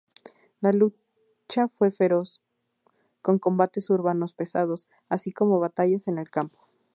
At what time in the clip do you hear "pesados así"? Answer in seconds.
4.33-5.31